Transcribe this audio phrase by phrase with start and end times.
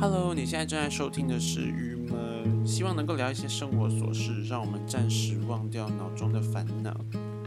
[0.00, 6.96] Hello，你现在正在收听的是《郁闷》，希望能够聊一些生活琐事，让我们暂时忘掉脑中的烦恼，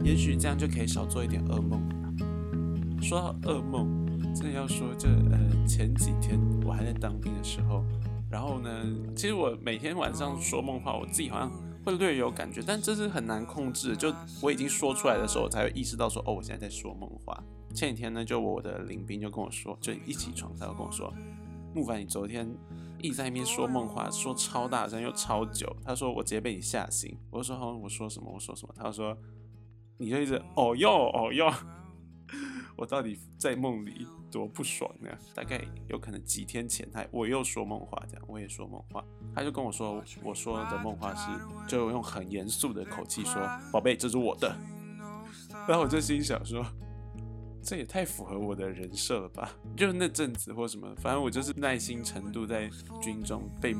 [0.04, 1.80] 也许这样就可以少做一点噩梦。
[3.00, 7.82] 说到噩梦，真的要说，这呃前几天我还在当兵的时候，
[8.30, 8.70] 然后呢，
[9.16, 11.50] 其实我每天晚上说梦话，我自己好像
[11.86, 13.96] 会略有感觉，但这是很难控制。
[13.96, 14.12] 就
[14.42, 17.42] 我已经说出来的时候，我才会意识到说，哦，我现在在说梦话。
[17.72, 21.10] 前几天呢，就我的领兵就跟我说，就一起床，他就跟我说。
[21.74, 22.46] 木凡，你昨天
[23.00, 25.74] 一直在那边说梦话，说超大声又超久。
[25.82, 27.16] 他说我直接被你吓醒。
[27.30, 28.30] 我就说好，我说什么？
[28.30, 28.74] 我说什么？
[28.76, 29.16] 他说
[29.96, 31.50] 你就一直哦哟哦哟。
[32.76, 35.08] 我到底在梦里多不爽呢？
[35.34, 39.02] 大概有可能几天前他我又说梦话，这样我也说梦话。
[39.34, 41.28] 他就跟我说，我说的梦话是
[41.66, 43.40] 就用很严肃的口气说，
[43.72, 44.54] 宝贝，这是我的。
[45.66, 46.62] 然后我就心想说。
[47.62, 49.50] 这也太符合我的人设了吧？
[49.76, 52.68] 就是那阵子或什么，反正我就是耐心程度在
[53.00, 53.74] 军中被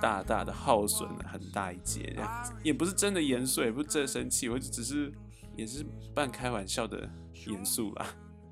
[0.00, 5.12] 大大的耗损了很大一截，这样子也不是真的严肃，也不是真的生气，我就只是
[5.56, 7.08] 也是半开玩笑的
[7.46, 8.06] 严肃啦，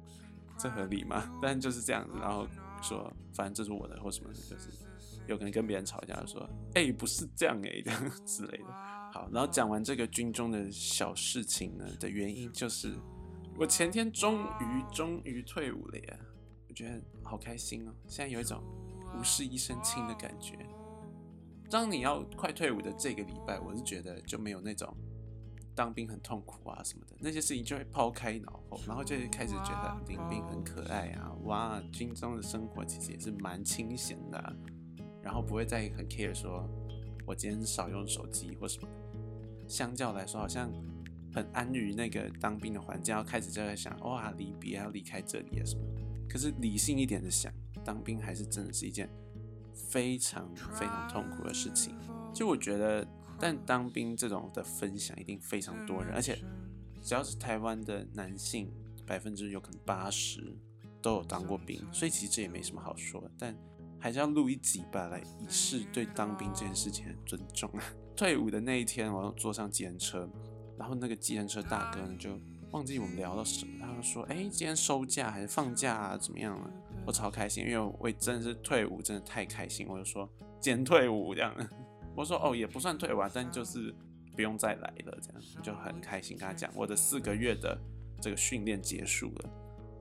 [0.58, 1.30] 这合理吗？
[1.40, 2.46] 但就是这样子，然后
[2.82, 4.68] 说反正这是我的或什么，就是
[5.26, 8.72] 有可能跟别人吵架说，哎，不是这样哎，这样之类的。
[9.12, 12.94] 好，然后讲完这个军中的小事情呢的原因就是。
[13.58, 16.18] 我前天终于终于退伍了呀，
[16.68, 17.92] 我觉得好开心哦！
[18.06, 18.62] 现在有一种
[19.18, 20.58] 无事一身轻的感觉。
[21.70, 24.94] 当你要快退伍的这个礼拜，我是觉得就没有那种
[25.74, 34.56] 当兵很痛苦啊什么的那些事情就会抛开脑后，然后就开始觉得领兵很可爱啊，哇，军中的生活其实也是蛮清闲的，
[35.22, 36.68] 然后不会再很 care 说
[37.24, 38.94] 我今天少用手机或什么的。
[39.66, 40.70] 相较来说，好像。
[41.36, 45.82] 很安于那个当兵的环境，要开始就在想，哇，离别要离开这里啊什么？
[46.26, 47.52] 可是理性一点的想，
[47.84, 49.06] 当兵还是真的是一件
[49.74, 51.94] 非常非常痛苦的事情。
[52.32, 53.06] 就我觉得，
[53.38, 56.38] 但当兵这种的分享一定非常多人，而且
[57.02, 58.72] 只要是台湾的男性，
[59.06, 60.56] 百分之有可能八十
[61.02, 63.30] 都有当过兵，所以其实这也没什么好说的。
[63.38, 63.54] 但
[64.00, 67.70] 还是要录一集吧，来以示对当兵这件事情的尊重。
[68.16, 70.26] 退伍的那一天，我要坐上计程车。
[70.78, 72.38] 然后那个计程车大哥呢，就
[72.70, 76.16] 忘记我们聊了什么，他就说：“哎，今天收假还是放假啊？
[76.16, 76.70] 怎么样了？”
[77.06, 79.86] 我超开心，因为我真的是退伍，真的太开心。
[79.88, 80.28] 我就说
[80.60, 81.54] ：“今天退伍这样。
[82.14, 83.94] ”我说：“哦，也不算退伍啊，但就是
[84.34, 87.78] 不用再来了，这样就很开心。”跟他讲我的四个月的
[88.20, 89.50] 这个训练结束了，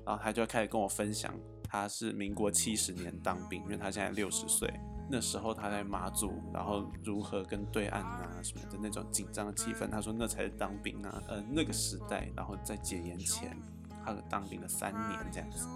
[0.05, 1.33] 然后他就开始跟我分享，
[1.63, 4.67] 他是民国七十年当兵，因为他现在六十岁。
[5.07, 13.55] 那时候他在马祖，然后如何跟对岸啊什么的那种紧张的气氛，他说那才是当兵啊，呃那个时代，然后在解严前，
[14.03, 15.67] 他当兵了三年这样子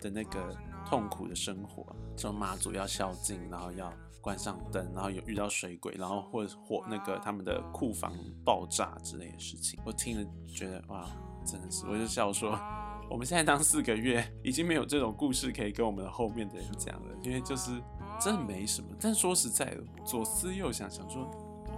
[0.00, 1.84] 的那个痛苦的生活，
[2.14, 3.90] 就马祖要宵禁，然后要
[4.20, 8.12] 关上灯，然后有遇到水鬼，然后或者火那个他们的库房
[8.44, 11.08] 爆炸之类的事情，我听了觉得哇，
[11.46, 12.50] 真的是，我就笑说，
[13.08, 17.82] 我们现在当四个月，已经没有这种故事可以跟我们后面的人讲了，因为就是。
[18.20, 21.30] 真的没什么，但说实在的，左思右想，想说，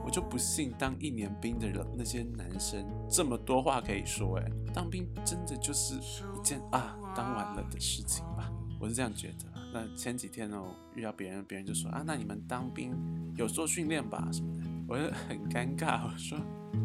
[0.05, 9.45] 我就不信当一年兵的人，那些男生这么多话可以说，哎，当兵真的就是一件啊，当完了的事情吧，我是这样觉得。
[9.73, 10.63] 那前几天呢，
[10.95, 12.95] 遇到别人，别人就说啊，那你们当兵
[13.37, 16.39] 有做训练吧什么的，我就很尴尬，我说，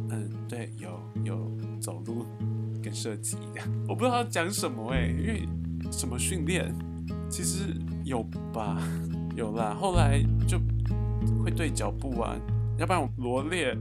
[0.09, 2.25] 嗯，对，有有走路
[2.83, 5.47] 跟射击的，我不知道讲什么哎，因为
[5.91, 6.73] 什么训练，
[7.29, 8.81] 其实有吧。
[9.35, 10.59] 有啦，后来就
[11.43, 12.35] 会对脚步啊，
[12.77, 13.77] 要不然我罗列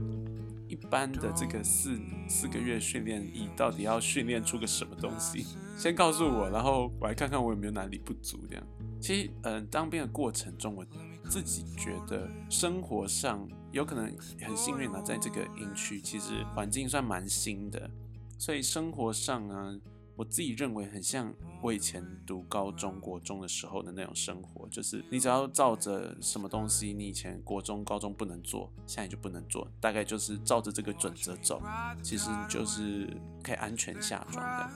[0.67, 5.45] 一般的这个四四个月训练营到底要训练出个什么东西，
[5.77, 8.39] 先告诉我，然后我来看看我有没有哪里不足。
[8.49, 8.63] 这样，
[9.01, 10.85] 其实嗯，当兵的过程中，我
[11.29, 14.05] 自己觉得生活上有可能
[14.41, 17.89] 很幸运啊，在这个营区其实环境算蛮新的，
[18.37, 19.75] 所以生活上啊。
[20.21, 21.33] 我自己认为很像
[21.63, 31.59] 我以前读高中国中的时候的那种生活，就是你只要照着什么东西，你以前国中高中不能做，现在就不能做，大概就是照着这个准则走，
[32.03, 34.69] 其实就是可以安全下装的。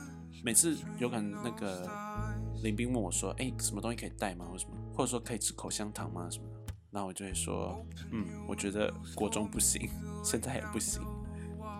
[0.43, 1.87] 每次有可能那个
[2.63, 4.47] 林斌问我说：“哎，什么东西可以带吗？
[4.49, 4.75] 或什么？
[4.95, 6.27] 或者说可以吃口香糖吗？
[6.27, 9.87] 什么的？”那我就会说：“嗯，我觉得国中不行，
[10.23, 11.03] 现在也不行，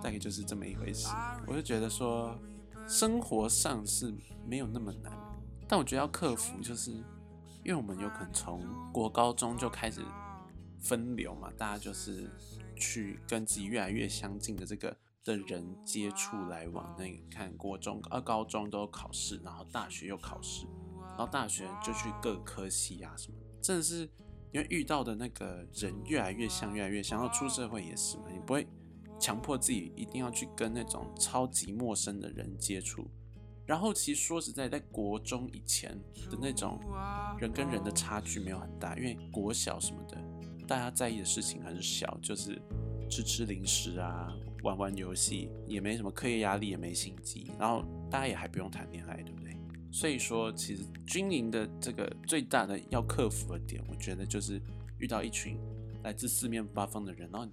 [0.04, 1.08] 大概就是这么一回事。”
[1.50, 2.38] 我就觉得说。
[2.88, 4.14] 生活上是
[4.48, 5.12] 没有那么难，
[5.68, 8.62] 但我觉得要克服，就是因为我们有可能从
[8.94, 10.02] 国高中就开始
[10.80, 12.30] 分流嘛，大家就是
[12.76, 16.96] 去跟自己越来越相近的这个的人接触来往。
[16.98, 20.68] 那个看国中、二高中都有考试，然后大学又考试，
[21.08, 24.08] 然后大学就去各科系啊什么，真的是
[24.52, 27.20] 因为遇到的那个人越来越像，越来越像。
[27.20, 28.68] 然后出社会也是嘛，你不会
[29.20, 33.08] 强迫自己一定要去跟那种超级陌生的人接触。
[33.66, 35.98] 然后其实说实在，在国中以前
[36.30, 36.80] 的那种
[37.40, 40.18] 人跟人的差距没有很大，因为国小什么的，
[40.68, 42.62] 大家在意的事情很小，就是
[43.10, 44.32] 吃吃零食啊，
[44.62, 49.58] 玩玩游戏，也没什么课业压力，也没心机，然后大家也还不用谈恋爱，对不对？
[49.92, 54.62] 所以说，其实军营的这个最大的要克服的点，我觉得就是
[55.00, 55.58] 遇到一群
[56.04, 57.50] 来自四面八方的人，然后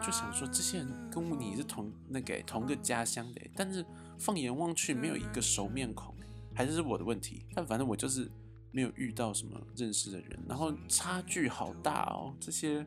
[0.00, 3.84] 就想说，这些人跟你是同那个同个家乡的，但是
[4.18, 6.14] 放眼望去没有一个熟面孔，
[6.54, 7.46] 还是我的问题。
[7.54, 8.30] 但反正我就是
[8.72, 12.84] 没有遇到什么认识的人，然后差距好大哦，这些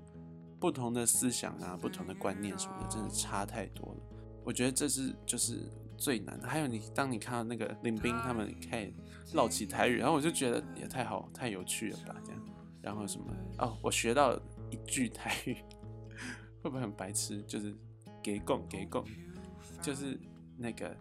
[0.60, 4.00] 不同的思想啊，不同的观念什么的，真的差太多了。
[4.44, 5.70] 我觉得这是就是。
[5.98, 8.94] 最难的还有你，当你看到那个林斌他们开始
[9.34, 12.42] 唠起台语，然后我就觉得也太好太有趣了吧，这样。
[12.82, 13.28] 然后什么
[13.60, 14.36] 哦，我学到
[14.72, 15.58] 一句台语，
[16.62, 17.42] 会不会很白痴？
[17.44, 17.76] 就是
[18.22, 19.04] 给供给供，
[19.82, 20.20] 就是
[20.58, 20.96] 那个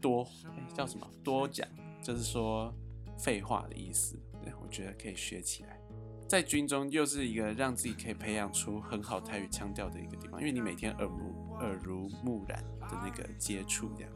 [0.00, 0.26] 多
[0.74, 1.68] 叫什么多讲，
[2.02, 2.74] 就是说
[3.18, 4.18] 废话的意思。
[4.42, 5.80] 对我觉得可以学起来。
[6.28, 14.10] 在军中又是一个让自己可以培养出很好台语腔调的一个地方，因为你每天耳目耳濡目染的那个接触这样。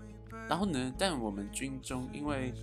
[0.48, 0.94] 然后呢？
[0.98, 2.54] 但我们军中因为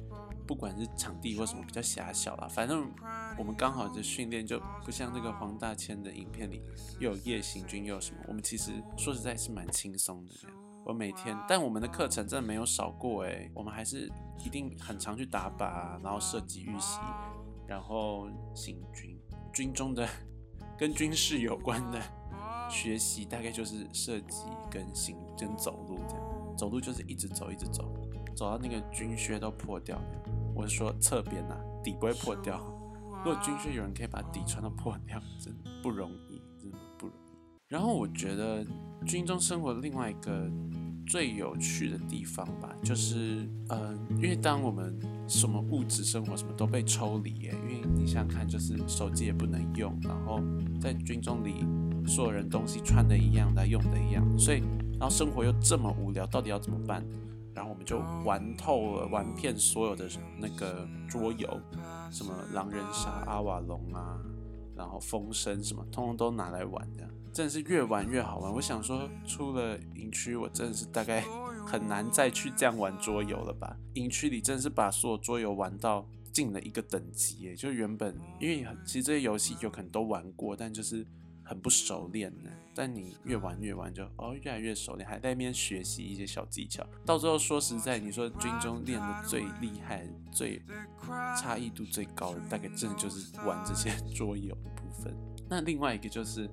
[0.48, 2.92] 不管是场地或什么比较狭小啦，反正
[3.38, 6.62] 我们刚好的训练就不像那个黄大千的影片里
[7.00, 8.22] 又有夜行军又有什么。
[8.28, 10.32] 我们其实说实在是蛮轻松的。
[10.86, 14.08] 我每天，但我们的课程真的没有少过诶，我们还是
[14.46, 17.00] 一定很常去打靶，然后射击预习，
[17.68, 19.20] 然后行军。
[19.52, 20.08] 军中的
[20.78, 22.00] 跟军事有关的
[22.70, 26.56] 学习，大概就是射击跟行跟走路这样。
[26.56, 27.92] 走路就是一直走，一直走，
[28.36, 30.00] 走到那个军靴都破掉。
[30.54, 32.60] 我是说侧边呐，底不会破掉。
[33.24, 37.32] 如果军靴有人可以把底穿到破掉，真的不容易，真的不容易。
[37.68, 38.66] 然后我觉得
[39.06, 40.50] 军中生活另外一个
[41.08, 44.98] 最有趣的地方吧，就是嗯，因为当我们
[45.28, 50.40] 什么物质生活什么都被抽离耶，因为你想想看，就是手机也不能用，然后
[50.80, 51.66] 在军中里
[52.08, 54.62] 所有人东西穿的一样，的用的一样，所以。
[54.98, 57.06] 然后生活又这么无聊，到底要怎么办？
[57.56, 60.07] 然后我们就玩透了，玩遍所有的
[60.38, 61.60] 那个桌游，
[62.12, 64.19] 什么狼人杀、阿瓦隆啊，
[64.75, 68.54] 然后风声什么，通通都拿来玩，这样真的是越玩越好玩。
[68.54, 71.22] 我想说，出了营区，我真的是大概
[71.66, 73.75] 很难再去这样玩桌游了吧？
[73.94, 81.08] 营区里真的是把所有桌游玩到进了一个等级，耶，就原本因为其实这些游戏有可能都玩过，但就是。
[81.48, 86.86] 很不熟练呢，但你越玩越玩就哦越来越熟练，还在那边学习一些小技巧。
[87.06, 90.62] 到最后说实在，你说军中练的最厉害、最
[91.42, 95.16] 差异度最高的，大概真的就是玩这些 桌游的部分。
[95.50, 96.50] 那另外一个就是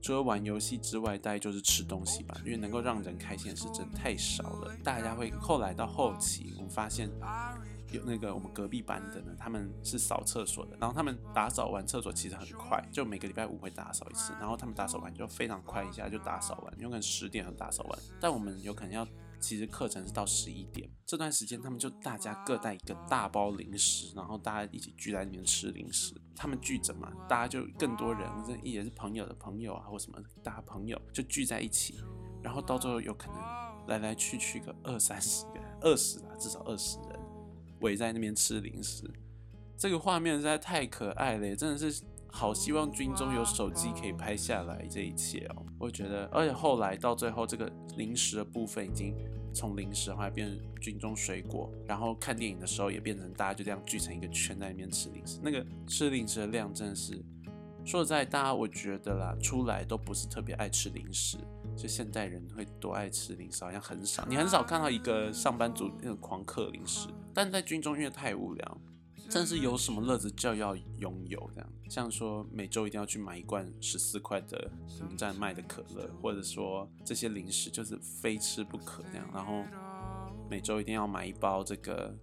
[0.00, 4.76] 除了玩游戏之外，大概就是吃东西吧，因为能够让人开心的事真的太少了。
[4.82, 7.08] 大家会后来到后期，我们发现。
[7.92, 17.98] 有那个我们隔壁班的呢，他们是扫厕所的，然后他们打扫完厕所其实很快，就每个礼拜五会打扫一次，然后他们打扫完就非常快，一下就打扫完，有可能十点就打扫完。
[18.20, 19.06] 但我们有可能要，
[19.38, 26.14] 其实课程是到十一点，这段时间他们就大家各带一个大包零食，然后大家一起聚在里面吃零食。
[26.34, 32.00] 他们聚着嘛，大家就更多人，这也是朋友的朋友啊，或什么大家朋友就聚在一起，
[32.42, 33.36] 然后到最后有可能
[33.86, 37.11] 来来去去个二三十个人，二十啊，至少二十人。
[37.82, 39.04] 围在那边吃零食，
[39.76, 45.66] 这个画面实在太可爱了，真的是好希望军中有手机可以拍下来这一切哦。
[45.78, 49.14] 我觉得，而且后来到最后，这个零食的部分已经
[49.52, 55.38] 从零食后来变成军中水果，然后看电影的时候也变成大家就这样聚成一个圈在那边吃零食。
[55.42, 57.20] 那个吃零食的量真的是，
[57.84, 61.36] 说实在，大家我觉得啦，出来都不是特别爱吃零食。
[61.76, 64.24] 就现代人会多爱吃零食，好像很少。
[64.28, 68.80] 你很少看到一个上班族那种狂嗑零食，但在军中因为太无聊，
[69.28, 71.72] 真是有什么乐子就要拥有这样。
[71.88, 79.28] 像说每周一定要去买一罐十四块的营站卖的可乐，或者说这些零食就是非吃不可那样。
[79.34, 79.64] 然后
[80.48, 82.14] 每周一定要买一包这个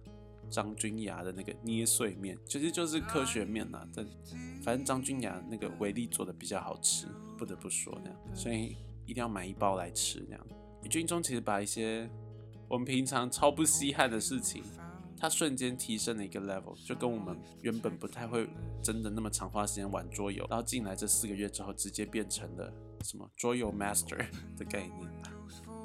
[0.48, 3.86] 张君雅的那个捏碎面，其实就是科学面呐。
[3.94, 4.06] 但
[4.62, 8.18] 反正张君雅那个维力做的比较好吃，不得不说那样。
[8.34, 8.76] 所以。
[9.10, 10.46] 一定要买一包来吃，那样。
[10.88, 12.08] 军中其实把一些
[12.68, 14.62] 我们平常超不稀罕的事情，
[15.18, 18.48] 它瞬间提升了一个 level，就跟我们原本不太会
[18.80, 24.24] 真的那么长花时间玩桌游，然后进来这四个月之后，直接变成了什么桌游 master
[24.56, 25.10] 的概念。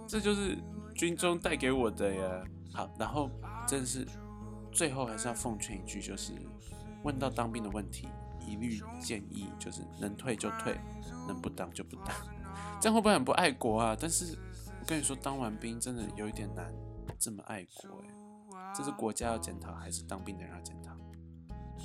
[0.07, 0.55] 这就是
[0.93, 2.43] 军中带给我的呀。
[2.71, 3.31] 好，然后
[3.67, 4.05] 真的是
[4.71, 6.31] 最后还是要奉劝一句，就是
[7.03, 8.07] 问到当兵的问题，
[8.47, 10.77] 一律建议就是能退就退，
[11.27, 12.15] 能不当就不当。
[12.79, 13.97] 这样会不会很不爱国啊？
[13.99, 14.37] 但是
[14.79, 16.73] 我跟你说，当完兵真的有一点难
[17.19, 18.71] 这么爱国哎。
[18.73, 20.91] 这是国家要检讨，还是当兵的人要检讨？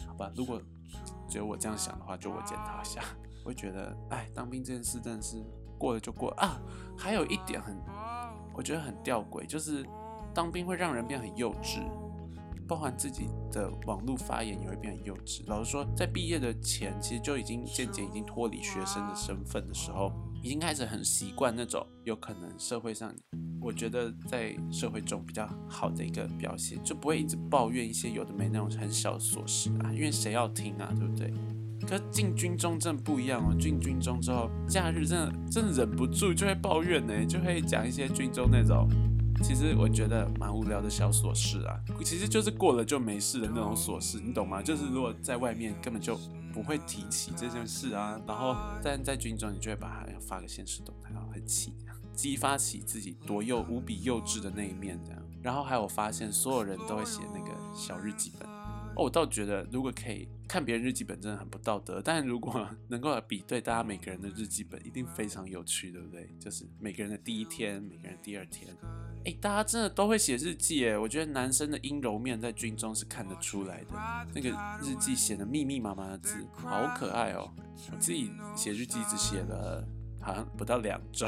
[0.07, 0.61] 好吧，如果
[1.29, 3.03] 只有我这样想的话，就我检讨一下。
[3.45, 5.43] 我会觉得，哎，当兵这件事真的是
[5.79, 6.61] 过了就过啊。
[6.99, 7.77] 还有一点很，
[8.55, 9.87] 我觉得很吊诡，就是
[10.35, 11.81] 当兵会让人变很幼稚。
[12.69, 15.43] 包含自己的网络发言也会变很幼稚。
[15.47, 20.13] 老实说，在毕业的前，其实就已经渐渐已经脱离学生的身份的时候，
[20.43, 23.15] 已经开始很习惯那种有可能社会上，
[23.61, 31.33] 我觉得在社会中比较好的一个表现，就不会一直抱怨一些有的没那种很小的琐事啊，因为谁要听啊，对不对？
[31.87, 38.89] 可进军中真的不一样哦，进军中之后，假日真的真的忍不住就会抱怨呢，就会讲一些军中那种。
[39.43, 44.63] 其实我觉得蛮无聊的小琐事啊，其实就是过了就没事的那种琐事，你懂吗？
[44.63, 46.19] 就是如果在外面根本就
[46.53, 51.75] 不会提起这件事啊，然后但在军中你就会把它要发个现实动态，然后很气，
[52.15, 55.21] 激发起自己多幼无比幼稚的那一面这样。
[55.43, 58.47] 然后还有发现所有人都会写那个小日记本。
[59.03, 62.03] 我倒觉得如果可以看别人日记本，真的很不道德。
[62.05, 66.29] 但如果 能够比对大家每个人的日记本，一定非常有趣，对不对？
[66.39, 68.77] 就是每个人的第一天，每个人第二天，
[69.25, 70.99] 哎，大家真的都会写日记哎。
[70.99, 73.95] 我觉得男生的阴柔面在军中是看得出来的，
[74.35, 74.51] 那个
[74.83, 77.51] 日记写的密密麻麻的字，好可爱哦。
[77.93, 79.83] 我自己写日记只写了
[80.21, 81.27] 好像不到两周。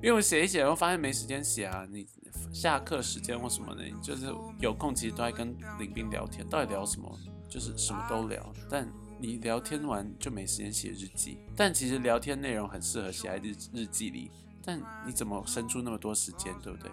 [0.00, 1.84] 因为我写一写，然后发现没时间写啊。
[1.90, 2.06] 你
[2.52, 4.26] 下课时间或什么的，就是
[4.60, 7.18] 有空其实都在跟林斌聊天，到底聊什么？
[7.48, 8.52] 就是什么都聊。
[8.68, 11.38] 但你聊天完就没时间写日记。
[11.56, 14.30] 但其实聊天内容很适合写在日日记里。
[14.62, 16.90] 但你怎么生出那么多时间，对不对？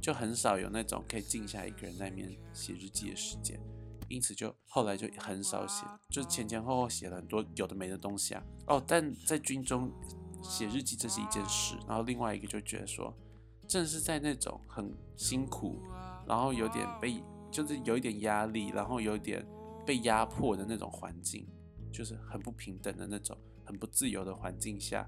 [0.00, 3.58] 就很少有那种可以静下一个人在面写日记的时间。
[4.08, 8.42] 因此就后来就很少写，就前前后后写了很多有的没的东西啊。
[8.66, 9.92] 哦，但在军中。
[10.40, 13.12] 写日记这是一件事，然后另外一个就觉得说，
[13.68, 15.76] 正是在那种很辛苦，
[16.26, 19.46] 然后有点被就是有一点压力，然后有点
[19.86, 21.46] 被压迫的那种环境，
[21.92, 25.06] 就是很不平等的那种很不自由的环境下，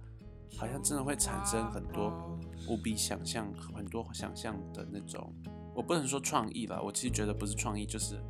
[0.59, 2.39] 好像真的会产生很多
[2.69, 5.33] 无比想象、很多想象的那种。
[5.75, 8.21] 我不能说创意了，我其实觉得不是创意，就是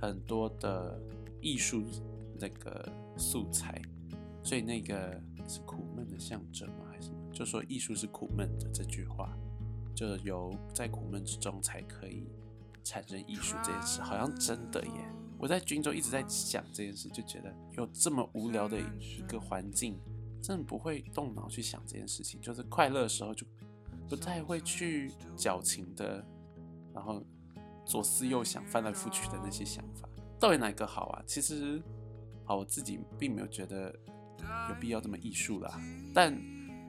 [0.00, 1.00] 很多的
[1.40, 1.84] 艺术
[2.40, 3.80] 那个素材。
[4.42, 6.86] 所以那个是苦闷的象征吗？
[6.90, 7.18] 还是什么？
[7.32, 9.32] 就说艺术是苦闷的这句话，
[9.94, 12.26] 就由在苦闷之中才可以
[12.84, 14.92] 产生艺术这件事，好像真的耶！
[15.38, 19.98] 我在军中一直在想这件事，就觉得有这么无聊的一个环境，
[20.40, 22.40] 真的不会动脑去想这件事情。
[22.40, 23.46] 就是快乐的时候就
[24.08, 26.24] 不太会去矫情的，
[26.94, 27.22] 然后
[27.84, 30.08] 左思右想、翻来覆去的那些想法，
[30.38, 31.22] 到底哪个好啊？
[31.26, 31.82] 其实，
[32.44, 33.94] 好，我自己并没有觉得。
[34.68, 35.80] 有必要这么艺术啦，
[36.12, 36.36] 但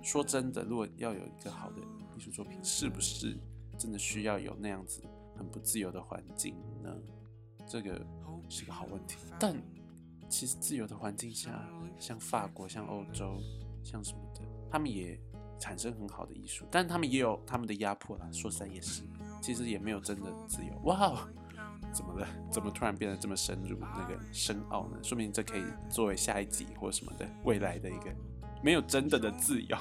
[0.01, 1.77] 说真的，如果要有一个好的
[2.15, 3.38] 艺术作品，是不是
[3.77, 5.03] 真的需要有那样子
[5.36, 6.93] 很不自由的环境呢？
[7.67, 8.05] 这个
[8.50, 9.17] 是个好问题。
[9.39, 9.55] 但
[10.29, 11.67] 其实自由的环境下，
[12.00, 13.39] 像法国、像欧洲、
[13.84, 14.41] 像什么的，
[14.72, 15.20] 他们也
[15.60, 18.29] 产生很好的艺术，但他们也有他们的压迫啦。
[18.32, 19.03] 说实在也是，
[19.41, 20.74] 其实也没有真的自由。
[20.84, 21.27] 哇！
[21.91, 22.27] 怎么了？
[22.51, 24.98] 怎么突然变得这么深入、那个深奥呢？
[25.03, 28.12] 说明这可以作为下一集或什么的未来的一个
[28.63, 29.77] 没有真的的自由，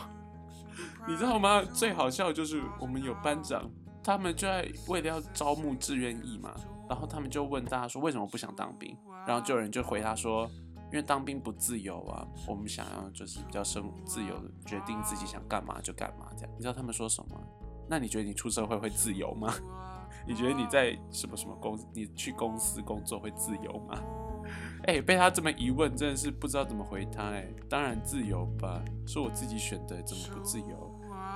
[1.07, 1.63] 你知道吗？
[1.63, 3.71] 最好笑就是我们有班长，
[4.03, 6.55] 他们就在为了要招募志愿役嘛，
[6.89, 10.49] 然后他们就问大家说为什么不想当兵，然后就有人就回答说，
[10.91, 16.51] 因为当兵不自由啊，我们想要就是比较生自由，决定自己想干嘛就干嘛这样。
[16.57, 17.41] 你知道他们说什么？
[17.89, 19.53] 那你觉得你出社会会自由吗？
[20.25, 23.99] 你觉得你在什么什么公，你去公司工作会自由吗？
[24.87, 27.31] 哎，被他这么一问，真的是不知道怎么回他。
[27.31, 30.82] 哎，当然自由吧，是我自己选的，怎么不自由？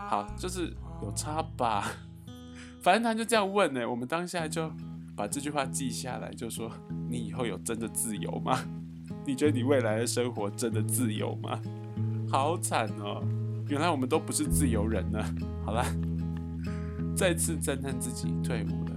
[0.09, 0.73] 好，就是
[1.03, 1.93] 有差吧。
[2.81, 4.71] 反正他就这样问呢，我们当下就
[5.15, 6.71] 把这句话记下来，就说
[7.09, 8.59] 你以后有真的自由吗？
[9.27, 11.61] 你觉得你未来的生活真的自由吗？
[12.31, 13.23] 好惨哦，
[13.69, 15.23] 原来我们都不是自由人呢。
[15.65, 15.85] 好了。
[17.17, 18.93] 再次赞叹自己退伍了。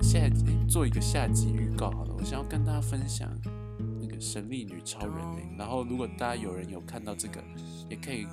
[0.00, 3.28] 下集做一个下集预告好了，我想要跟大家分享
[4.00, 5.48] 那个神力女超人诶。
[5.58, 7.42] 然后如果大家有人有看到这个，
[7.90, 8.24] 也可以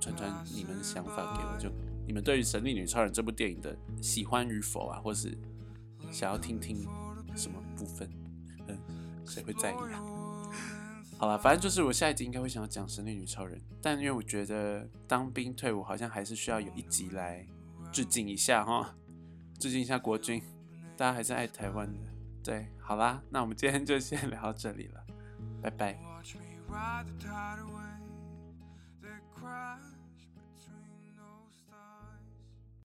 [0.00, 1.70] 传传你们的想法给我，就
[2.06, 5.36] 你们对于神力女超人这部电影的喜欢与否啊，或是
[6.10, 6.86] 想要听听
[7.36, 8.10] 什么部分，
[8.66, 8.78] 嗯，
[9.26, 10.02] 谁会在意啊？
[11.18, 17.46] 好了，反正就是我下一集应该会想要讲神力女超人，但因为我觉得当兵退伍好像还是需要有一集来。
[17.90, 18.94] 致敬一下哈，
[19.58, 20.42] 致敬一下国军，
[20.94, 21.98] 大家还是爱台湾的。
[22.44, 25.06] 对，好啦，那我们今天就先聊到这里了，
[25.62, 25.98] 拜拜。